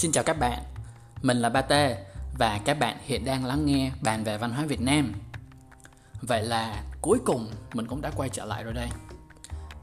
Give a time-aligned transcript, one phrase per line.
[0.00, 0.62] Xin chào các bạn,
[1.22, 2.04] mình là Ba Tê
[2.38, 5.12] và các bạn hiện đang lắng nghe bàn về văn hóa Việt Nam.
[6.22, 8.88] Vậy là cuối cùng mình cũng đã quay trở lại rồi đây.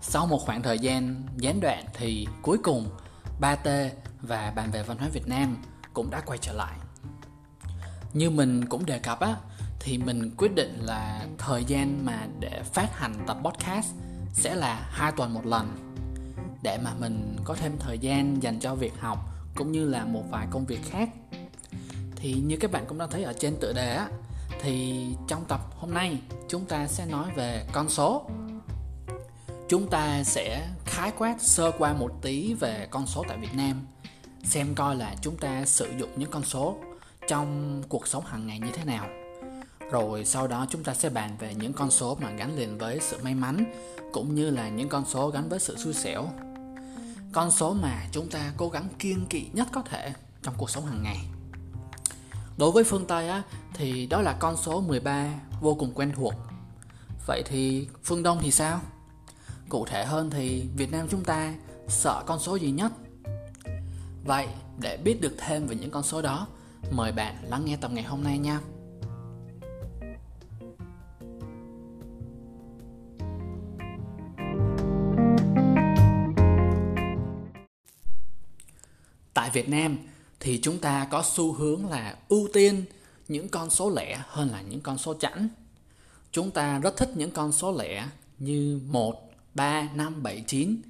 [0.01, 2.89] Sau một khoảng thời gian gián đoạn thì cuối cùng
[3.39, 3.91] Ba Tê
[4.21, 5.57] và bàn về văn hóa Việt Nam
[5.93, 6.77] cũng đã quay trở lại.
[8.13, 9.35] Như mình cũng đề cập á,
[9.79, 13.87] thì mình quyết định là thời gian mà để phát hành tập podcast
[14.33, 15.93] sẽ là hai tuần một lần
[16.61, 20.23] để mà mình có thêm thời gian dành cho việc học cũng như là một
[20.31, 21.09] vài công việc khác.
[22.15, 24.09] Thì như các bạn cũng đã thấy ở trên tựa đề á,
[24.61, 28.29] thì trong tập hôm nay chúng ta sẽ nói về con số.
[29.69, 33.85] Chúng ta sẽ khái quát sơ qua một tí về con số tại Việt Nam,
[34.43, 36.77] xem coi là chúng ta sử dụng những con số
[37.27, 39.07] trong cuộc sống hàng ngày như thế nào.
[39.91, 42.99] Rồi sau đó chúng ta sẽ bàn về những con số mà gắn liền với
[43.01, 43.65] sự may mắn,
[44.13, 46.29] cũng như là những con số gắn với sự xui xẻo
[47.37, 50.85] con số mà chúng ta cố gắng kiên kỵ nhất có thể trong cuộc sống
[50.85, 51.17] hàng ngày.
[52.57, 53.43] Đối với phương Tây á,
[53.73, 56.33] thì đó là con số 13 vô cùng quen thuộc.
[57.27, 58.81] Vậy thì phương Đông thì sao?
[59.69, 61.53] Cụ thể hơn thì Việt Nam chúng ta
[61.87, 62.91] sợ con số gì nhất.
[64.25, 64.47] Vậy
[64.79, 66.47] để biết được thêm về những con số đó
[66.91, 68.59] mời bạn lắng nghe tập ngày hôm nay nha.
[79.47, 79.97] Tại Việt Nam
[80.39, 82.83] thì chúng ta có xu hướng là ưu tiên
[83.27, 85.49] những con số lẻ hơn là những con số chẵn.
[86.31, 88.07] Chúng ta rất thích những con số lẻ
[88.39, 90.81] như 1, 3, 5, 7, 9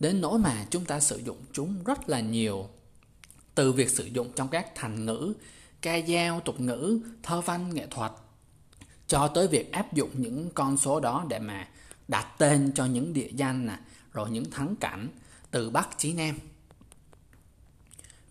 [0.00, 2.68] đến nỗi mà chúng ta sử dụng chúng rất là nhiều.
[3.54, 5.32] Từ việc sử dụng trong các thành ngữ,
[5.82, 8.12] ca dao, tục ngữ, thơ văn, nghệ thuật
[9.06, 11.68] cho tới việc áp dụng những con số đó để mà
[12.08, 13.78] đặt tên cho những địa danh nè,
[14.12, 15.08] rồi những thắng cảnh
[15.50, 16.38] từ Bắc chí Nam.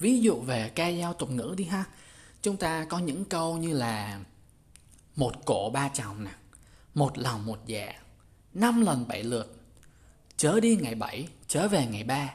[0.01, 1.85] Ví dụ về ca dao tục ngữ đi ha.
[2.41, 4.19] Chúng ta có những câu như là,
[5.15, 6.31] Một cổ ba chồng nè,
[6.93, 7.93] Một lòng một dạ
[8.53, 9.61] Năm lần bảy lượt,
[10.37, 12.33] Chớ đi ngày bảy, Chớ về ngày ba,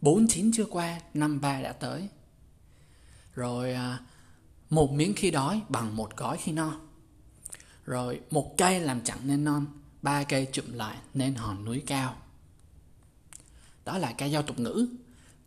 [0.00, 2.08] Bốn chín chưa qua, Năm ba đã tới.
[3.34, 3.98] Rồi à,
[4.70, 6.80] Một miếng khi đói Bằng một gói khi no.
[7.84, 9.66] Rồi, một cây làm chẳng nên non,
[10.02, 12.16] Ba cây chụm lại nên hòn núi cao.
[13.84, 14.88] Đó là ca dao tục ngữ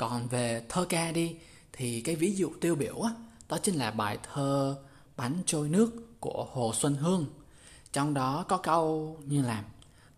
[0.10, 1.36] còn về thơ ca đi
[1.74, 3.12] thì cái ví dụ tiêu biểu á,
[3.50, 4.78] đó chính là bài thơ
[5.18, 7.26] Bánh trôi nước của Hồ Xuân Hương.
[7.92, 9.64] Trong đó có câu như là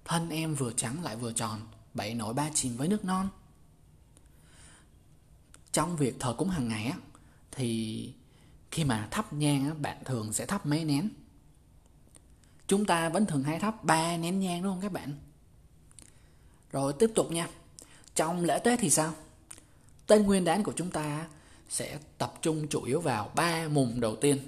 [0.05, 1.61] Thân em vừa trắng lại vừa tròn,
[1.93, 3.29] bảy nổi ba chìm với nước non.
[5.71, 6.97] Trong việc thờ cúng hàng ngày á,
[7.51, 8.13] thì
[8.71, 11.09] khi mà thắp nhang á, bạn thường sẽ thắp mấy nén?
[12.67, 15.13] Chúng ta vẫn thường hay thắp ba nén nhang đúng không các bạn?
[16.71, 17.49] Rồi tiếp tục nha.
[18.15, 19.13] Trong lễ Tết thì sao?
[20.07, 21.27] Tên nguyên đán của chúng ta
[21.69, 24.39] sẽ tập trung chủ yếu vào ba mùng đầu tiên.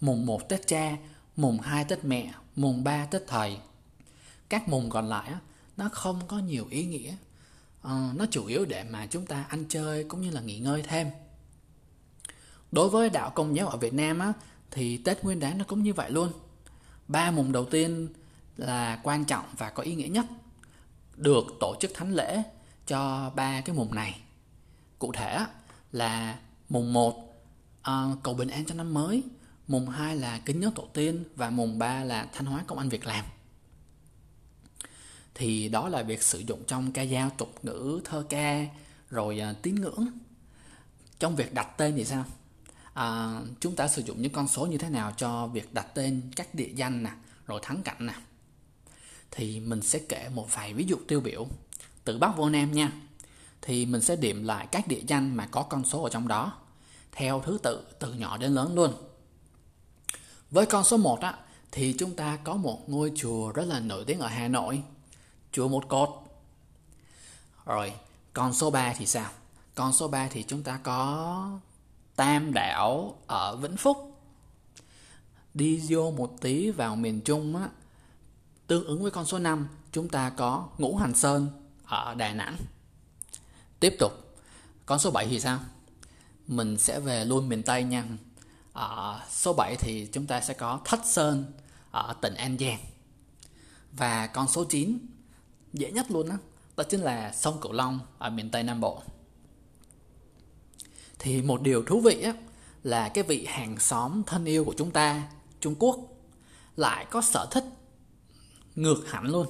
[0.00, 0.96] Mùng 1 Tết cha,
[1.36, 3.58] mùng 2 Tết mẹ, mùng 3 Tết thầy.
[4.48, 5.32] Các mùng còn lại
[5.76, 7.14] nó không có nhiều ý nghĩa.
[7.82, 10.82] À, nó chủ yếu để mà chúng ta ăn chơi cũng như là nghỉ ngơi
[10.82, 11.10] thêm.
[12.72, 14.32] Đối với đạo công giáo ở Việt Nam á,
[14.70, 16.32] thì Tết Nguyên đán nó cũng như vậy luôn.
[17.08, 18.08] Ba mùng đầu tiên
[18.56, 20.26] là quan trọng và có ý nghĩa nhất.
[21.16, 22.42] Được tổ chức thánh lễ
[22.90, 24.20] cho ba cái mùng này.
[24.98, 25.44] Cụ thể
[25.92, 27.24] là mùng 1 uh,
[27.82, 29.22] ờ, cầu bình an cho năm mới
[29.68, 32.88] mùng 2 là kính nhớ tổ tiên và mùng 3 là thanh hóa công an
[32.88, 33.24] việc làm.
[35.34, 38.66] Thì đó là việc sử dụng trong ca dao tục ngữ thơ ca
[39.10, 40.06] rồi uh, tín ngưỡng.
[41.18, 42.24] Trong việc đặt tên thì sao?
[42.94, 46.22] À, chúng ta sử dụng những con số như thế nào cho việc đặt tên
[46.36, 47.10] các địa danh nè
[47.46, 48.14] rồi thắng cảnh nè?
[49.30, 51.46] Thì mình sẽ kể một vài ví dụ tiêu biểu
[52.04, 52.92] từ Bắc vô Nam nha
[53.62, 56.52] thì mình sẽ điểm lại các địa danh mà có con số ở trong đó
[57.12, 58.92] theo thứ tự từ nhỏ đến lớn luôn.
[60.50, 61.34] Với con số 1 á
[61.72, 64.82] thì chúng ta có một ngôi chùa rất là nổi tiếng ở Hà Nội,
[65.52, 66.08] chùa Một Cột.
[67.66, 67.92] Rồi,
[68.32, 69.30] con số 3 thì sao?
[69.74, 71.58] Con số 3 thì chúng ta có
[72.16, 74.16] Tam Đảo ở Vĩnh Phúc.
[75.54, 77.68] Đi vô một tí vào miền Trung á,
[78.66, 81.59] tương ứng với con số 5, chúng ta có Ngũ Hành Sơn
[81.90, 82.56] ở Đà Nẵng.
[83.80, 84.12] Tiếp tục,
[84.86, 85.60] con số 7 thì sao?
[86.46, 88.04] Mình sẽ về luôn miền Tây nha.
[88.72, 91.52] Ở số 7 thì chúng ta sẽ có Thất Sơn
[91.90, 92.78] ở tỉnh An Giang.
[93.92, 94.98] Và con số 9
[95.72, 96.34] dễ nhất luôn đó,
[96.76, 99.02] đó chính là sông Cửu Long ở miền Tây Nam Bộ.
[101.18, 102.32] Thì một điều thú vị á,
[102.82, 105.28] là cái vị hàng xóm thân yêu của chúng ta,
[105.60, 105.98] Trung Quốc,
[106.76, 107.64] lại có sở thích
[108.74, 109.46] ngược hẳn luôn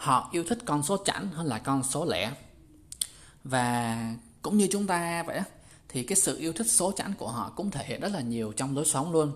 [0.00, 2.32] họ yêu thích con số chẵn hơn là con số lẻ.
[3.44, 5.40] Và cũng như chúng ta vậy
[5.88, 8.52] thì cái sự yêu thích số chẵn của họ cũng thể hiện rất là nhiều
[8.52, 9.32] trong lối sống luôn.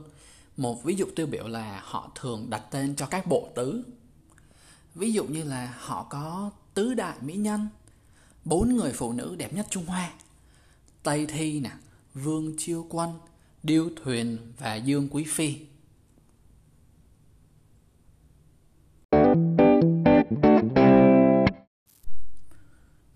[0.57, 3.83] Một ví dụ tiêu biểu là họ thường đặt tên cho các bộ tứ.
[4.95, 7.69] Ví dụ như là họ có tứ đại mỹ nhân,
[8.45, 10.13] bốn người phụ nữ đẹp nhất trung hoa,
[11.03, 11.71] tây thi nè,
[12.15, 13.13] vương chiêu quân,
[13.63, 15.57] điêu thuyền và dương quý phi.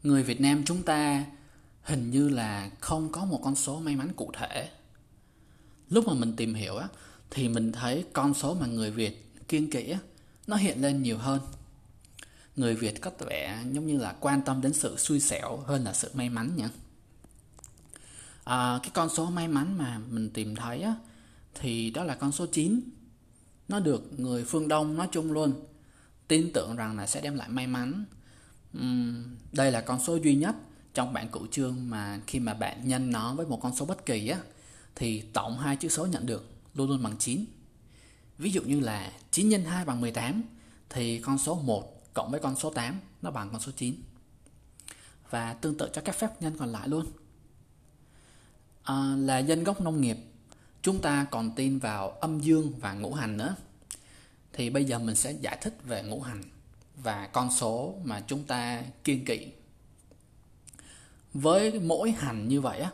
[0.03, 1.25] Người việt nam chúng ta
[1.83, 4.71] hình như là không có một con số may mắn cụ thể.
[5.91, 6.89] Lúc mà mình tìm hiểu á
[7.31, 9.99] thì mình thấy con số mà người việt kiên kỵ á
[10.47, 11.41] nó hiện lên nhiều hơn.
[12.57, 15.93] Người việt có vẻ giống như là quan tâm đến sự xui xẻo hơn là
[15.93, 16.65] sự may mắn nhỉ
[18.49, 20.95] à, cái con số may mắn mà mình tìm thấy á
[21.55, 22.81] thì đó là con số 9
[23.69, 25.53] nó được người phương đông nói chung luôn
[26.29, 28.05] tin tưởng rằng là sẽ đem lại may mắn
[28.77, 30.55] uhm, đây là con số duy nhất
[30.95, 34.07] trong bảng cửu chương mà khi mà bạn nhân nó với một con số bất
[34.07, 34.39] kỳ á
[34.95, 37.45] thì tổng hai chữ số nhận được luôn luôn bằng 9.
[38.39, 40.43] Ví dụ như là 9 nhân 2 bằng 18
[40.91, 43.95] thì con số 1 cộng với con số 8 nó bằng con số 9.
[45.31, 47.07] Và tương tự cho các phép nhân còn lại luôn.
[48.83, 50.19] À, là dân gốc nông nghiệp,
[50.83, 53.55] chúng ta còn tin vào âm dương và ngũ hành nữa.
[54.53, 56.43] Thì bây giờ mình sẽ giải thích về ngũ hành
[57.03, 59.47] và con số mà chúng ta kiên kỵ
[61.35, 62.91] với mỗi hành như vậy á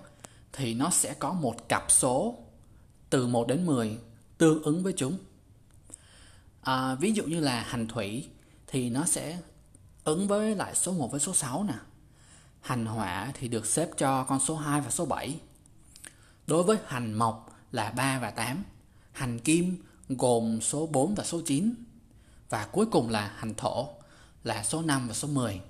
[0.52, 2.38] thì nó sẽ có một cặp số
[3.10, 3.98] từ 1 đến 10
[4.38, 5.18] tương ứng với chúng.
[6.62, 8.28] À, ví dụ như là hành thủy
[8.66, 9.38] thì nó sẽ
[10.04, 11.74] ứng với lại số 1 với số 6 nè.
[12.60, 15.40] Hành hỏa thì được xếp cho con số 2 và số 7.
[16.46, 18.64] Đối với hành mộc là 3 và 8.
[19.12, 19.76] Hành kim
[20.08, 21.74] gồm số 4 và số 9.
[22.50, 23.88] Và cuối cùng là hành thổ
[24.44, 25.60] là số 5 và số 10.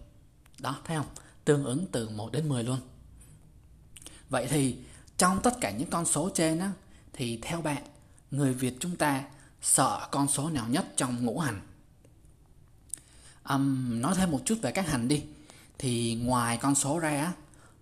[0.58, 1.06] Đó, thấy không?
[1.44, 2.78] tương ứng từ 1 đến 10 luôn.
[4.28, 4.76] Vậy thì
[5.18, 6.72] trong tất cả những con số trên á,
[7.12, 7.82] thì theo bạn,
[8.30, 9.24] người Việt chúng ta
[9.62, 11.60] sợ con số nào nhất trong ngũ hành?
[13.48, 15.24] Um, nói thêm một chút về các hành đi.
[15.78, 17.32] Thì ngoài con số ra,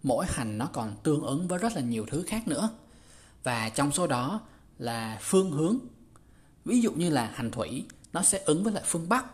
[0.02, 2.70] mỗi hành nó còn tương ứng với rất là nhiều thứ khác nữa.
[3.44, 4.40] Và trong số đó
[4.78, 5.78] là phương hướng.
[6.64, 9.26] Ví dụ như là hành thủy, nó sẽ ứng với lại phương Bắc,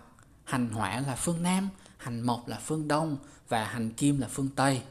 [0.45, 3.17] hành hỏa là phương Nam, hành mộc là phương Đông
[3.49, 4.83] và hành kim là phương Tây.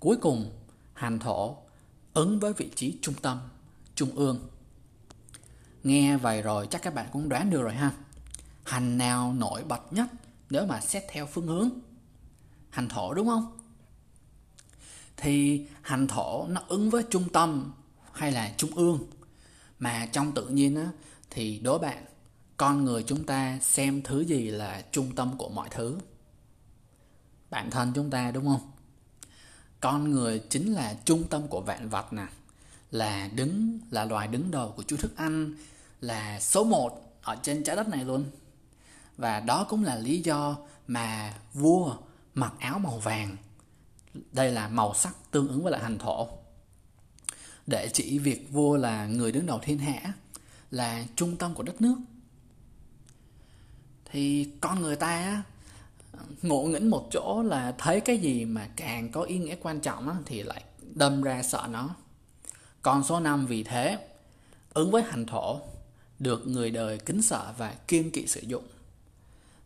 [0.00, 0.52] Cuối cùng,
[0.94, 1.56] hành thổ
[2.14, 3.38] ứng với vị trí trung tâm,
[3.94, 4.48] trung ương.
[5.84, 7.92] Nghe vậy rồi chắc các bạn cũng đoán được rồi ha.
[8.64, 10.06] Hành nào nổi bật nhất
[10.50, 11.70] nếu mà xét theo phương hướng?
[12.70, 13.58] Hành thổ đúng không?
[15.16, 17.72] Thì hành thổ nó ứng với trung tâm
[18.12, 19.06] hay là trung ương?
[19.78, 20.90] Mà trong tự nhiên á,
[21.30, 22.04] thì đối bạn,
[22.58, 25.98] con người chúng ta xem thứ gì là trung tâm của mọi thứ?
[27.50, 28.70] bản thân chúng ta, đúng không?
[29.80, 32.26] Con người chính là trung tâm của vạn vật nè.
[32.90, 35.54] Là đứng, là loài đứng đầu của chú thức ăn
[36.00, 38.24] là số một ở trên trái đất này luôn.
[39.16, 40.56] Và đó cũng là lý do
[40.86, 41.96] mà vua
[42.34, 43.36] mặc áo màu vàng.
[44.32, 46.28] Đây là màu sắc tương ứng với lại hành thổ.
[47.66, 50.12] Để chỉ việc vua là người đứng đầu thiên hạ,
[50.70, 51.96] là trung tâm của đất nước
[54.10, 55.42] thì con người ta
[56.42, 60.08] ngộ nghĩnh một chỗ là thấy cái gì mà càng có ý nghĩa quan trọng
[60.08, 61.90] á, thì lại đâm ra sợ nó.
[62.82, 63.98] Còn số 5 vì thế
[64.74, 65.60] ứng với hành thổ
[66.18, 68.64] được người đời kính sợ và kiên kỵ sử dụng.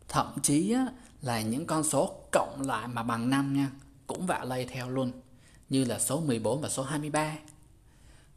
[0.07, 0.87] Thậm chí á,
[1.21, 3.71] là những con số cộng lại mà bằng năm nha
[4.07, 5.11] cũng vạ lây theo luôn
[5.69, 7.35] như là số 14 và số 23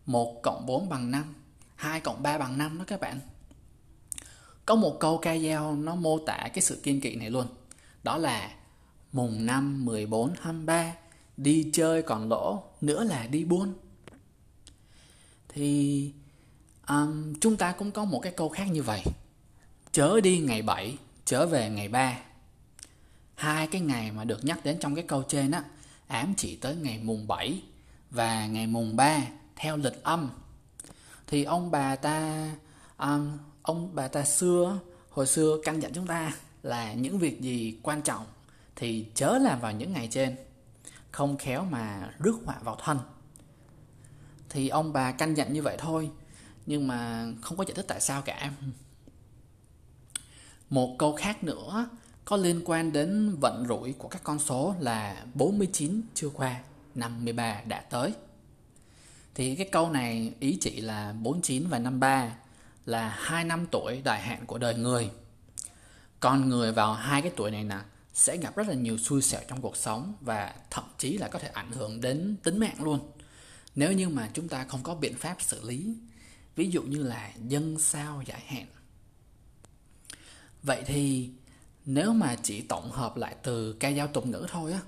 [0.06, 1.34] 1 cộng 4 bằng 5
[1.76, 3.20] 2 cộng 3 bằng 5 đó các bạn
[4.66, 7.46] có một câu ca dao nó mô tả cái sự kiên kỵ này luôn
[8.02, 8.50] đó là
[9.12, 10.94] mùng năm 14, 23
[11.36, 13.74] đi chơi còn lỗ nữa là đi buôn.
[15.48, 16.12] Thì
[16.88, 19.02] um, chúng ta cũng có một cái câu khác như vậy.
[19.92, 22.18] Chớ đi ngày 7, trở về ngày 3.
[23.34, 25.64] Hai cái ngày mà được nhắc đến trong cái câu trên á
[26.06, 27.62] ám chỉ tới ngày mùng 7
[28.10, 29.22] và ngày mùng 3
[29.56, 30.30] theo lịch âm.
[31.26, 32.50] Thì ông bà ta
[32.98, 34.78] um, ông bà ta xưa,
[35.10, 36.32] hồi xưa căn dặn chúng ta
[36.62, 38.26] là những việc gì quan trọng
[38.76, 40.36] thì chớ làm vào những ngày trên,
[41.10, 42.98] không khéo mà rước họa vào thân.
[44.48, 46.10] Thì ông bà căn dặn như vậy thôi,
[46.66, 48.52] nhưng mà không có giải thích tại sao cả.
[50.70, 51.88] Một câu khác nữa
[52.24, 56.60] có liên quan đến vận rủi của các con số là 49 chưa qua
[56.94, 58.12] 53 đã tới.
[59.34, 62.36] Thì cái câu này ý chỉ là 49 và 53
[62.86, 65.10] là hai năm tuổi đại hạn của đời người.
[66.20, 67.78] Con người vào hai cái tuổi này nè,
[68.14, 71.38] sẽ gặp rất là nhiều xui xẻo trong cuộc sống và thậm chí là có
[71.38, 73.10] thể ảnh hưởng đến tính mạng luôn.
[73.74, 75.96] Nếu như mà chúng ta không có biện pháp xử lý,
[76.56, 78.66] ví dụ như là dân sao giải hạn.
[80.62, 81.30] Vậy thì,
[81.84, 84.80] nếu mà chỉ tổng hợp lại từ ca dao tục ngữ thôi á,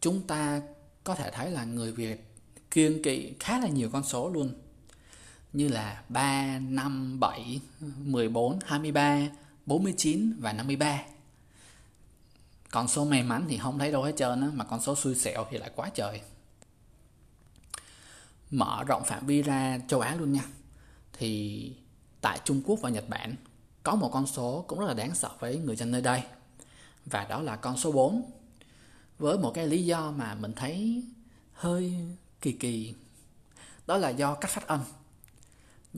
[0.00, 0.62] chúng ta
[1.04, 2.24] có thể thấy là người việt
[2.70, 4.54] kiêng kỵ khá là nhiều con số luôn
[5.52, 9.28] như là 3, 5, 7, 14, 23,
[9.66, 11.02] 49 và 53
[12.70, 15.14] Còn số may mắn thì không thấy đâu hết trơn á mà con số xui
[15.14, 16.20] xẻo thì lại quá trời.
[18.50, 20.44] Mở rộng phạm vi ra châu Á luôn nha.
[21.12, 21.72] Thì
[22.20, 23.36] tại Trung Quốc và Nhật Bản
[23.82, 26.22] có một con số cũng rất là đáng sợ với người dân nơi đây.
[27.06, 28.30] Và đó là con số 4
[29.18, 31.04] với một cái lý do mà mình thấy
[31.52, 31.94] hơi
[32.40, 32.94] kỳ kỳ.
[33.86, 34.80] Đó là do cách phát âm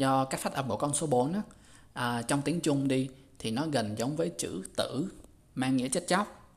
[0.00, 1.42] do cách phát âm của con số 4 á,
[1.92, 5.12] à, trong tiếng Trung đi thì nó gần giống với chữ tử
[5.54, 6.52] mang nghĩa chết chóc.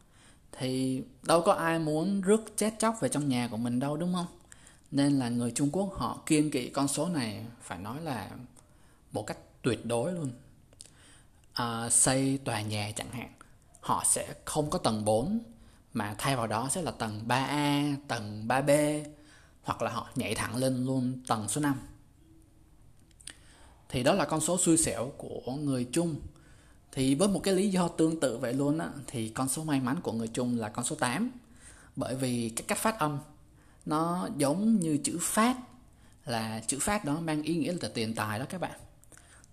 [0.51, 4.13] Thì đâu có ai muốn rước chết chóc về trong nhà của mình đâu đúng
[4.13, 4.25] không?
[4.91, 8.29] Nên là người Trung Quốc họ kiên kỵ con số này phải nói là
[9.11, 10.31] một cách tuyệt đối luôn.
[11.53, 13.31] À, xây tòa nhà chẳng hạn
[13.81, 15.39] họ sẽ không có tầng 4
[15.93, 19.03] mà thay vào đó sẽ là tầng 3A, tầng 3B
[19.63, 21.75] hoặc là họ nhảy thẳng lên luôn tầng số 5
[23.93, 26.15] thì đó là con số xui xẻo của người Trung.
[26.91, 29.79] Thì với một cái lý do tương tự vậy luôn á, thì con số may
[29.79, 31.31] mắn của người Trung là con số 8
[31.95, 33.19] bởi vì cái cách phát âm,
[33.85, 35.57] nó giống như chữ phát,
[36.25, 38.79] là chữ phát đó mang ý nghĩa là tiền tài đó các bạn.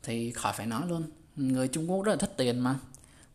[0.02, 1.02] Thì khỏi phải nói luôn,
[1.36, 2.78] người Trung Quốc rất là thích tiền mà.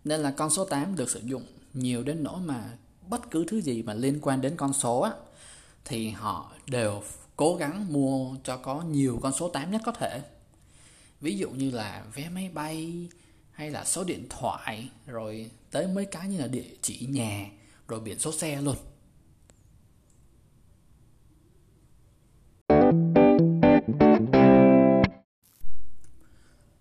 [0.03, 1.43] Nên là con số 8 được sử dụng
[1.73, 2.63] nhiều đến nỗi mà
[3.09, 5.11] bất cứ thứ gì mà liên quan đến con số á,
[5.85, 7.03] thì họ đều
[7.35, 10.21] cố gắng mua cho có nhiều con số 8 nhất có thể
[11.25, 13.07] ví dụ như là vé máy bay
[13.51, 17.49] hay là số điện thoại, rồi tới mấy cái như là địa chỉ nhà,
[17.87, 18.75] rồi biển số xe luôn.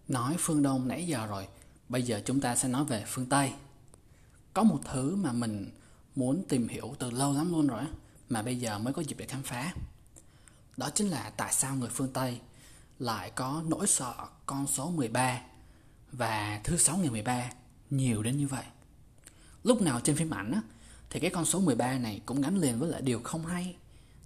[0.09, 1.47] Nói phương đông nãy giờ rồi,
[1.89, 3.53] bây giờ chúng ta sẽ nói về phương tây.
[4.55, 5.71] Có một thứ mà mình
[6.17, 7.85] muốn tìm hiểu từ lâu lắm luôn rồi
[8.29, 9.75] mà bây giờ mới có dịp để khám phá.
[10.77, 12.41] Đó chính là tại sao người phương tây
[12.99, 14.15] lại có nỗi sợ
[14.47, 15.41] con số 13
[16.13, 17.51] và thứ sáu ngày 13
[17.91, 18.65] nhiều đến như vậy.
[19.65, 20.63] Lúc nào trên phim ảnh á,
[21.11, 23.77] thì cái con số 13 này cũng gắn liền với lại điều không hay,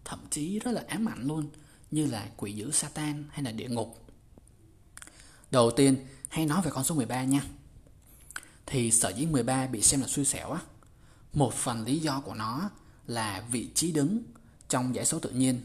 [0.04, 1.50] thậm chí rất là ám ảnh luôn,
[1.90, 4.04] như là quỷ dữ Satan hay là địa ngục.
[5.50, 7.42] Đầu tiên, hãy nói về con số 13 nha.
[8.66, 10.60] Thì sở dĩ 13 bị xem là xui xẻo á,
[11.32, 12.70] một phần lý do của nó
[13.06, 14.22] là vị trí đứng
[14.68, 15.60] trong dãy số tự nhiên.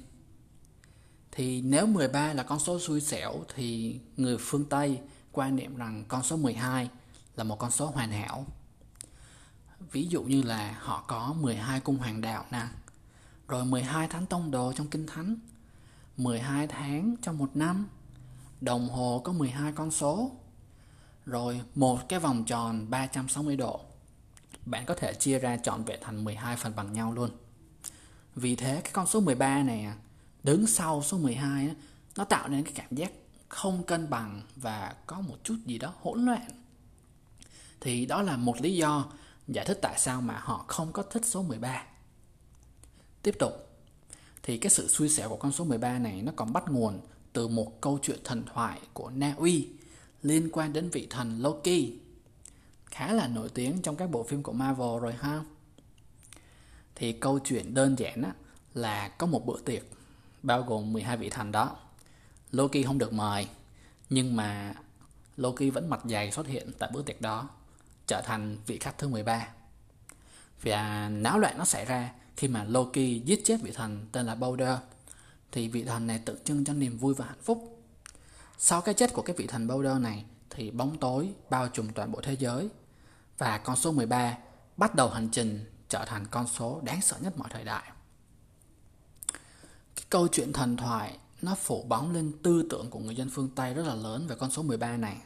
[1.35, 4.99] Thì nếu 13 là con số xui xẻo thì người phương Tây
[5.31, 6.89] quan niệm rằng con số 12
[7.35, 8.45] là một con số hoàn hảo.
[9.91, 12.67] Ví dụ như là họ có 12 cung hoàng đạo nè,
[13.47, 15.35] rồi 12 tháng tông đồ trong kinh thánh,
[16.17, 17.87] 12 tháng trong một năm,
[18.61, 20.31] đồng hồ có 12 con số,
[21.25, 23.81] rồi một cái vòng tròn 360 độ.
[24.65, 27.29] Bạn có thể chia ra trọn vẹn thành 12 phần bằng nhau luôn.
[28.35, 29.87] Vì thế cái con số 13 này
[30.43, 31.75] đứng sau số 12
[32.17, 33.12] nó tạo nên cái cảm giác
[33.50, 36.63] không cân bằng và có một chút gì đó hỗn loạn
[37.83, 39.05] thì đó là một lý do
[39.47, 41.83] giải thích tại sao mà họ không có thích số 13.
[43.21, 43.53] Tiếp tục,
[44.43, 47.00] thì cái sự xui xẻo của con số 13 này nó còn bắt nguồn
[47.33, 49.69] từ một câu chuyện thần thoại của Na Uy
[50.21, 51.91] liên quan đến vị thần Loki.
[52.85, 55.43] Khá là nổi tiếng trong các bộ phim của Marvel rồi ha.
[56.95, 58.33] Thì câu chuyện đơn giản á,
[58.73, 59.83] là có một bữa tiệc
[60.43, 61.75] bao gồm 12 vị thần đó.
[62.51, 63.47] Loki không được mời,
[64.09, 64.73] nhưng mà
[65.38, 67.50] Loki vẫn mặt dày xuất hiện tại bữa tiệc đó,
[68.07, 69.47] trở thành vị khách thứ 13
[70.62, 74.35] và náo loạn nó xảy ra khi mà Loki giết chết vị thần tên là
[74.35, 74.77] Balder
[75.51, 77.73] thì vị thần này tượng trưng cho niềm vui và hạnh phúc
[78.65, 82.12] sau cái chết của cái vị thần Balder này, thì bóng tối bao trùm toàn
[82.12, 82.69] bộ thế giới,
[83.38, 84.38] và con số 13
[84.77, 87.83] bắt đầu hành trình trở thành con số đáng sợ nhất mọi thời đại.
[90.13, 93.74] Câu chuyện thần thoại nó phủ bóng lên tư tưởng của người dân phương Tây
[93.74, 95.17] rất là lớn về con số 13 này.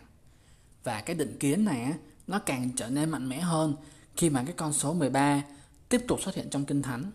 [0.84, 1.94] Và cái định kiến này á,
[2.28, 3.76] nó càng trở nên mạnh mẽ hơn
[4.16, 5.44] khi mà cái con số 13
[5.90, 7.12] tiếp tục xuất hiện trong kinh thánh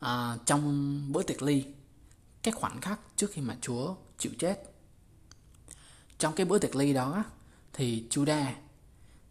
[0.00, 1.64] à, trong bữa tiệc ly
[2.42, 4.62] cái khoảnh khắc trước khi mà Chúa chịu chết.
[6.18, 7.24] Trong cái bữa tiệc ly đó
[7.72, 8.52] thì Judah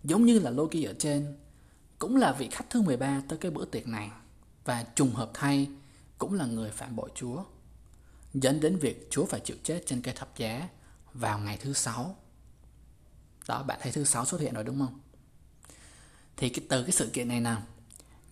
[0.04, 1.38] giống như là Loki ở trên
[2.00, 4.12] cũng là vị khách thứ 13 tới cái bữa tiệc này
[4.66, 5.68] và trùng hợp thay
[6.18, 7.44] cũng là người phạm bội Chúa
[8.34, 10.70] dẫn đến việc Chúa phải chịu chết trên cây thập giá
[11.14, 12.16] vào ngày thứ sáu.
[13.48, 15.00] Đó, bạn thấy thứ sáu xuất hiện rồi đúng không?
[16.38, 17.62] Thì cái, từ cái sự kiện này nào,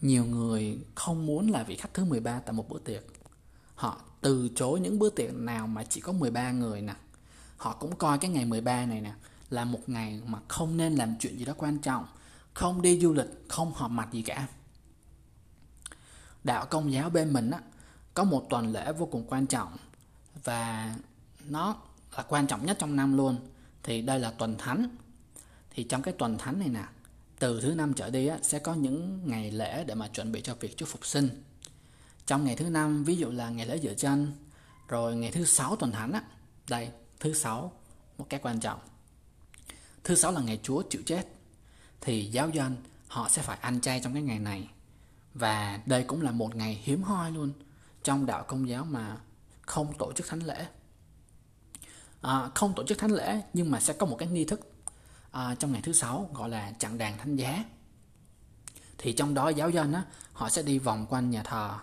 [0.02, 3.04] nhiều người không muốn là vị khách thứ 13 tại một bữa tiệc.
[3.76, 6.96] Họ từ chối những bữa tiệc nào mà chỉ có 13 người nè.
[7.58, 9.14] Họ cũng coi cái ngày 13 này nè
[9.50, 12.06] là một ngày mà không nên làm chuyện gì đó quan trọng,
[12.54, 14.48] không đi du lịch, không họp mặt gì cả.
[16.44, 17.60] Đạo công giáo bên mình á,
[18.14, 19.78] có một tuần lễ vô cùng quan trọng
[20.44, 20.96] và
[21.46, 21.76] nó
[22.18, 23.38] là quan trọng nhất trong năm luôn.
[23.84, 24.96] Thì đây là tuần thánh.
[25.70, 26.84] Thì trong cái tuần thánh này nè,
[27.40, 30.42] từ thứ năm trở đi á, sẽ có những ngày lễ để mà chuẩn bị
[30.42, 31.44] cho việc Chúa Phục sinh.
[32.26, 34.32] Trong ngày thứ năm, ví dụ là ngày lễ dựa chân,
[34.88, 36.22] rồi ngày thứ sáu tuần thánh á,
[36.70, 37.74] đây, thứ sáu,
[38.18, 38.80] một cái quan trọng.
[40.04, 41.28] Thứ sáu là ngày Chúa chịu chết.
[42.02, 42.76] Thì giáo dân
[43.08, 44.70] họ sẽ phải ăn chay trong cái ngày này.
[45.34, 47.52] Và đây cũng là một ngày hiếm hoi luôn
[48.04, 49.18] trong đạo công giáo mà
[49.70, 50.68] không tổ chức thánh lễ.
[52.22, 54.72] À, không tổ chức thánh lễ nhưng mà sẽ có một cái nghi thức
[55.32, 57.64] à, trong ngày thứ sáu gọi là chặng đàn thánh giá.
[58.98, 61.78] Thì trong đó giáo dân á họ sẽ đi vòng quanh nhà thờ.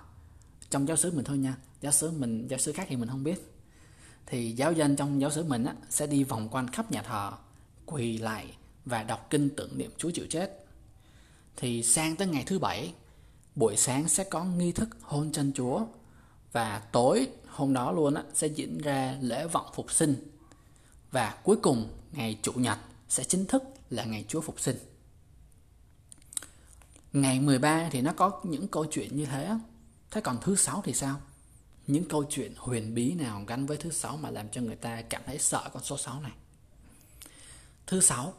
[0.70, 3.24] Trong giáo xứ mình thôi nha giáo xứ mình giáo xứ khác thì mình không
[3.24, 3.52] biết.
[4.26, 7.32] Thì giáo dân trong giáo xứ mình á sẽ đi vòng quanh khắp nhà thờ
[7.86, 10.66] quỳ lại và đọc kinh tưởng niệm Chúa chịu chết.
[11.56, 12.94] Thì sang tới ngày thứ bảy
[13.54, 15.86] buổi sáng sẽ có nghi thức hôn chân Chúa
[16.52, 20.36] và tối hôm đó luôn á, sẽ diễn ra lễ vọng phục sinh
[21.10, 24.76] và cuối cùng, ngày chủ nhật sẽ chính thức là ngày Chúa Phục sinh.
[27.12, 29.50] Ngày 13 thì nó có những câu chuyện như thế.
[30.10, 31.20] Thế còn thứ sáu thì sao?
[31.86, 35.02] Những câu chuyện huyền bí nào gắn với thứ sáu mà làm cho người ta
[35.02, 36.32] cảm thấy sợ con số 6 này?
[37.86, 38.34] Thứ sáu,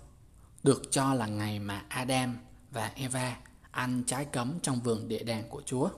[0.63, 2.37] được cho là ngày mà Adam
[2.71, 3.37] và Eva
[3.71, 5.89] ăn trái cấm trong vườn địa đàng của Chúa.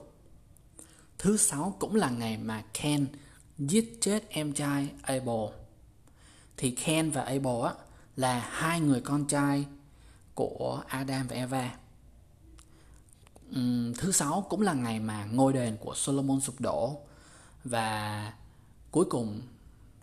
[1.20, 3.06] Thứ sáu cũng là ngày mà Ken
[3.58, 5.48] giết chết em trai Abel.
[6.56, 7.74] Thì Ken và Abel á,
[8.16, 9.66] là hai người con trai
[10.34, 11.74] của Adam và Eva.
[13.50, 17.00] Uhm, thứ sáu cũng là ngày mà ngôi đền của Solomon sụp đổ
[17.64, 18.32] và
[18.90, 19.40] cuối cùng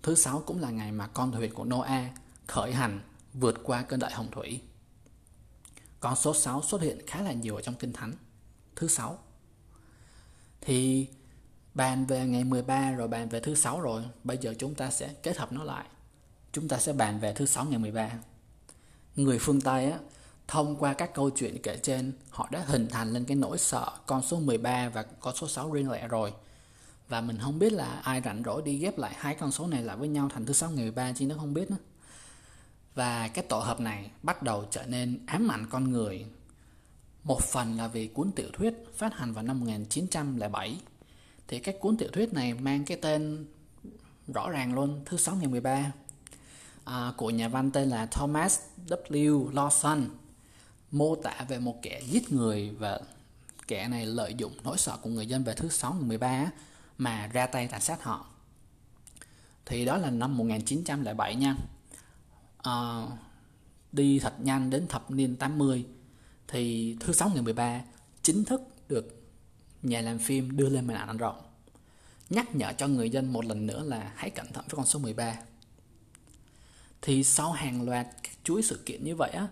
[0.04, 2.12] thứ sáu cũng là ngày mà con thuyền của Noah
[2.48, 3.02] khởi hành
[3.34, 4.62] vượt qua cơn đại hồng thủy.
[6.00, 8.14] Con số 6 xuất hiện khá là nhiều ở trong Kinh Thánh.
[8.76, 9.20] Thứ sáu
[10.62, 11.08] Thì
[11.78, 15.14] bàn về ngày 13 rồi bàn về thứ sáu rồi, bây giờ chúng ta sẽ
[15.24, 15.86] kết hợp nó lại
[16.58, 18.10] chúng ta sẽ bàn về thứ sáu ngày 13.
[19.16, 20.00] Người phương Tây á,
[20.48, 23.92] thông qua các câu chuyện kể trên, họ đã hình thành lên cái nỗi sợ
[24.06, 26.34] con số 13 và con số 6 riêng lẻ rồi.
[27.10, 29.84] Và mình không biết là ai rảnh rỗi đi ghép lại hai con số này
[29.84, 31.78] lại với nhau thành thứ sáu ngày 13 chứ nó không biết nữa.
[32.96, 36.26] Và cái tổ hợp này bắt đầu trở nên ám ảnh con người.
[37.24, 40.80] Một phần là vì cuốn tiểu thuyết phát hành vào năm 1907.
[41.48, 43.46] Thì các cuốn tiểu thuyết này mang cái tên
[44.34, 45.92] rõ ràng luôn, thứ sáu ngày 13
[46.86, 49.52] à, của nhà văn tên là Thomas W.
[49.52, 50.06] Lawson
[50.92, 53.00] mô tả về một kẻ giết người và
[53.68, 56.52] kẻ này lợi dụng nỗi sợ của người dân về thứ sáu ngày 13
[56.98, 58.28] mà ra tay tàn sát họ.
[59.66, 61.56] Thì đó là năm 1907 nha.
[62.58, 63.04] À,
[63.92, 65.86] đi thật nhanh đến thập niên 80
[66.48, 67.82] thì thứ sáu ngày 13
[68.24, 69.17] chính thức được
[69.84, 71.42] nhà làm phim đưa lên màn ảnh rộng
[72.30, 75.00] nhắc nhở cho người dân một lần nữa là hãy cẩn thận với con số
[75.00, 75.36] 13
[77.02, 79.48] thì sau hàng loạt các chuỗi sự kiện như vậy á,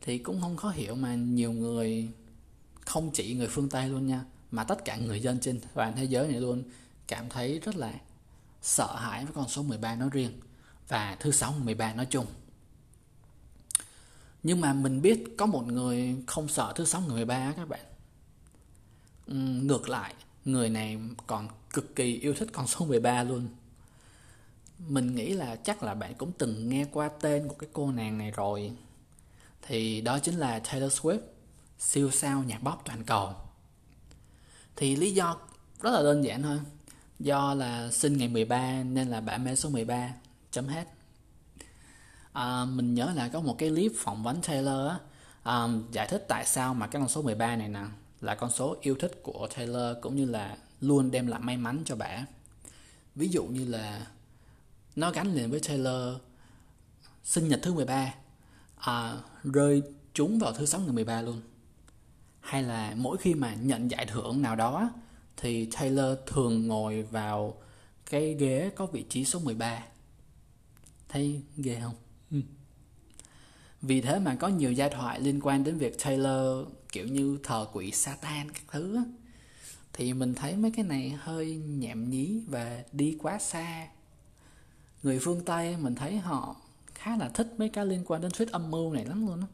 [0.00, 2.08] thì cũng không khó hiểu mà nhiều người,
[2.80, 6.04] không chỉ người phương Tây luôn nha, mà tất cả người dân trên toàn thế
[6.04, 6.62] giới này luôn
[7.06, 7.92] cảm thấy rất là
[8.62, 10.32] sợ hãi với con số 13 nói riêng
[10.88, 12.26] và thứ sáu 13 nói chung.
[14.42, 17.80] Nhưng mà mình biết có một người không sợ thứ sáu người 13 các bạn
[19.34, 20.14] ngược lại,
[20.44, 23.48] người này còn cực kỳ yêu thích con số 13 luôn.
[24.78, 28.18] Mình nghĩ là chắc là bạn cũng từng nghe qua tên của cái cô nàng
[28.18, 28.72] này rồi.
[29.62, 31.18] Thì đó chính là Taylor Swift
[31.78, 33.34] siêu sao nhạc pop toàn cầu.
[34.76, 35.36] Thì lý do
[35.82, 36.60] rất là đơn giản thôi.
[37.18, 40.12] Do là sinh ngày 13 nên là bạn mê số 13
[40.50, 40.88] chấm hết.
[42.32, 44.98] À, mình nhớ là có một cái clip phỏng vấn Taylor á,
[45.42, 47.84] à, giải thích tại sao mà cái con số 13 này nè
[48.20, 51.82] là con số yêu thích của Taylor cũng như là luôn đem lại may mắn
[51.84, 52.26] cho bà
[53.14, 54.06] ví dụ như là
[54.96, 56.16] nó gắn liền với Taylor
[57.24, 58.14] sinh nhật thứ 13
[58.76, 59.82] à, rơi
[60.14, 61.40] trúng vào thứ sáu ngày 13 luôn.
[62.40, 64.90] Hay là mỗi khi mà nhận giải thưởng nào đó
[65.36, 67.54] thì Taylor thường ngồi vào
[68.10, 69.82] cái ghế có vị trí số 13
[71.08, 71.94] thấy ghê không?
[72.30, 72.40] Ừ.
[73.82, 77.66] vì thế mà có nhiều giai thoại liên quan đến việc Taylor kiểu như thờ
[77.72, 78.98] quỷ Satan các thứ
[79.92, 83.88] thì mình thấy mấy cái này hơi nhảm nhí và đi quá xa.
[85.02, 86.56] Người phương Tây, mình thấy họ
[86.94, 89.46] khá là thích mấy cái liên quan đến thuyết âm mưu này lắm luôn á.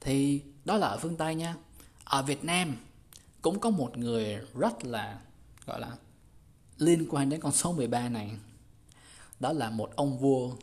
[0.00, 1.56] Thì đó là ở phương Tây nha.
[2.04, 2.76] Ở Việt Nam
[3.42, 5.20] cũng có một người rất là,
[5.66, 5.96] gọi là,
[6.78, 8.30] liên quan đến con số 13 này.
[9.40, 10.56] Đó là một ông vua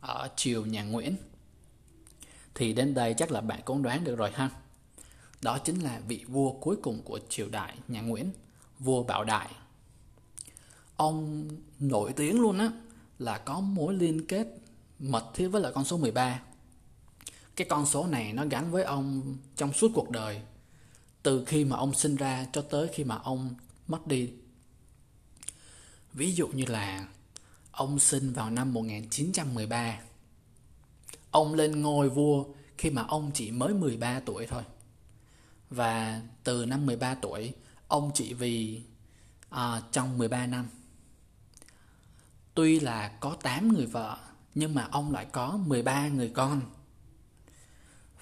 [0.00, 1.16] ở triều nhà Nguyễn
[2.60, 4.50] thì đến đây chắc là bạn cũng đoán được rồi ha.
[5.42, 8.30] Đó chính là vị vua cuối cùng của triều đại nhà Nguyễn,
[8.78, 9.48] vua Bảo Đại.
[10.96, 12.70] Ông nổi tiếng luôn á,
[13.18, 14.46] là có mối liên kết
[14.98, 16.40] mật thiết với lại con số 13
[17.56, 20.40] cái con số này nó gắn với ông trong suốt cuộc đời,
[21.22, 23.54] từ khi mà ông sinh ra cho tới khi mà ông
[23.86, 24.30] mất đi.
[26.12, 27.06] Ví dụ như là,
[27.70, 29.98] ông sinh vào năm 1913
[31.30, 32.44] ông lên ngôi vua
[32.78, 34.62] khi mà ông chỉ mới 13 tuổi thôi
[35.70, 37.52] và từ năm 13 tuổi
[37.88, 38.82] ông chỉ vì
[39.48, 40.68] à, trong 13 năm
[42.54, 44.18] tuy là có 8 người vợ
[44.54, 46.60] nhưng mà ông lại có 13 người con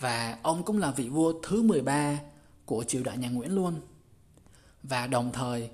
[0.01, 2.19] và ông cũng là vị vua thứ 13
[2.65, 3.81] của triều đại nhà Nguyễn luôn.
[4.83, 5.71] Và đồng thời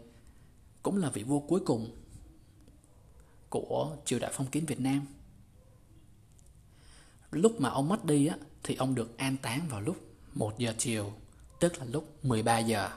[0.83, 1.90] cũng là vị vua cuối cùng
[3.49, 5.07] của triều đại phong kiến Việt Nam.
[7.35, 9.97] Lúc mà ông mất đi á, thì ông được an táng vào lúc
[10.35, 11.12] 1 giờ chiều,
[11.61, 12.90] tức là lúc 13 giờ.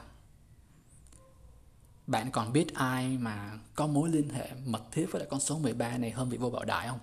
[2.06, 5.58] Bạn còn biết ai mà có mối liên hệ mật thiết với lại con số
[5.58, 6.98] 13 này hơn vị vua Bảo Đại không?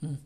[0.00, 0.16] Hmm.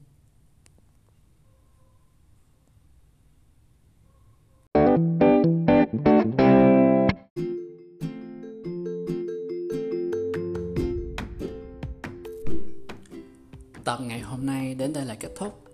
[13.84, 15.64] Tập ngày hôm nay đến đây là kết thúc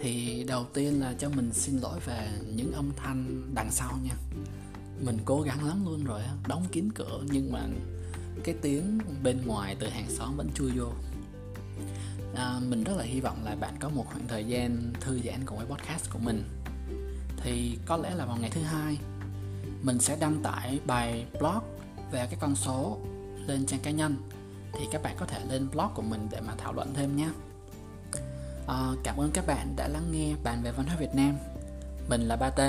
[0.00, 4.14] thì đầu tiên là cho mình xin lỗi về những âm thanh đằng sau nha.
[5.00, 7.60] Mình cố gắng lắm luôn rồi Đóng kín cửa nhưng mà
[8.44, 10.92] cái tiếng bên ngoài từ hàng xóm vẫn chui vô.
[12.34, 15.40] À, Mình rất là hy vọng là bạn có một khoảng thời gian thư giãn
[15.46, 16.44] cùng với podcast của mình.
[17.36, 18.98] Thì có lẽ là vào ngày thứ hai
[19.82, 21.62] Mình sẽ đăng tải bài blog
[22.12, 22.98] về cái con số
[23.46, 24.16] lên trang cá nhân.
[24.72, 27.28] Thì các bạn có thể lên blog của mình để mà thảo luận thêm nhé
[28.68, 31.38] à, cảm ơn các bạn đã lắng nghe bàn về văn hóa Việt Nam.
[32.08, 32.60] Mình là Ba T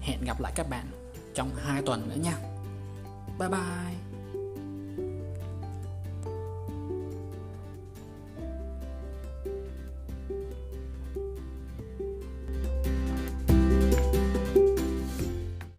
[0.00, 0.86] hẹn gặp lại các bạn
[1.34, 2.34] trong hai tuần nữa nha.
[3.38, 4.09] Bye bye.